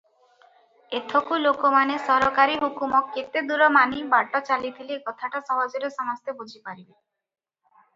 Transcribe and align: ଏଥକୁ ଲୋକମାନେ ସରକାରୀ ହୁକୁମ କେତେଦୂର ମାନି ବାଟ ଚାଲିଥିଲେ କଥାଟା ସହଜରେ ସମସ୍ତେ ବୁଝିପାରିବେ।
ଏଥକୁ 0.99 1.37
ଲୋକମାନେ 1.41 1.99
ସରକାରୀ 2.07 2.57
ହୁକୁମ 2.65 3.03
କେତେଦୂର 3.19 3.71
ମାନି 3.79 4.03
ବାଟ 4.17 4.45
ଚାଲିଥିଲେ 4.51 5.01
କଥାଟା 5.07 5.47
ସହଜରେ 5.53 5.97
ସମସ୍ତେ 6.03 6.41
ବୁଝିପାରିବେ। 6.43 6.95